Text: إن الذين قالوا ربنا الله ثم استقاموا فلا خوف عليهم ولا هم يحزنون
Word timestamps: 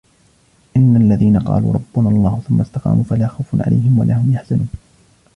إن 0.77 0.95
الذين 0.97 1.39
قالوا 1.39 1.73
ربنا 1.73 2.09
الله 2.09 2.41
ثم 2.47 2.61
استقاموا 2.61 3.03
فلا 3.03 3.27
خوف 3.27 3.45
عليهم 3.53 3.99
ولا 3.99 4.17
هم 4.21 4.31
يحزنون 4.33 4.69